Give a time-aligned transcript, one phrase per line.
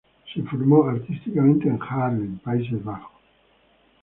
[0.33, 3.21] Se formó artísticamente en Haarlem, Países Bajos.